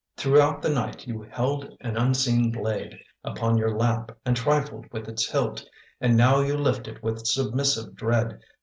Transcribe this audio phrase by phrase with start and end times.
[0.17, 5.29] Throughout the night you held an unseen blade Upon your lap and trifled with its
[5.29, 5.63] hilt,
[5.99, 8.39] And now you lift it with submissive dread.